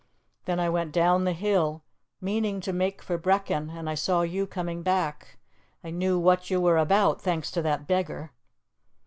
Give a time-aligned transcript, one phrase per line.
[0.45, 1.83] Then I went down the hill,
[2.21, 5.37] meaning to make for Brechin, and I saw you coming back.
[5.83, 8.31] I knew what you were about, thanks to that beggar."